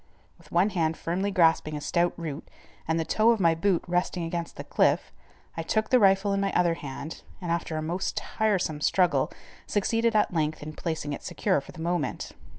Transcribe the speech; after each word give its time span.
With 0.39 0.51
one 0.51 0.71
hand 0.71 0.97
firmly 0.97 1.29
grasping 1.29 1.77
a 1.77 1.79
stout 1.79 2.13
root, 2.17 2.47
and 2.87 2.99
the 2.99 3.05
toe 3.05 3.29
of 3.29 3.39
my 3.39 3.53
boot 3.53 3.83
resting 3.85 4.23
against 4.23 4.55
the 4.55 4.63
cliff, 4.63 5.13
I 5.55 5.61
took 5.61 5.91
the 5.91 5.99
rifle 5.99 6.33
in 6.33 6.41
my 6.41 6.51
other 6.53 6.73
hand, 6.73 7.21
and 7.39 7.51
after 7.51 7.77
a 7.77 7.83
most 7.83 8.17
tiresome 8.17 8.81
struggle, 8.81 9.31
succeeded 9.67 10.15
at 10.15 10.33
length 10.33 10.63
in 10.63 10.73
placing 10.73 11.13
it 11.13 11.21
secure 11.21 11.61
for 11.61 11.71
the 11.71 11.81
moment. 11.83 12.31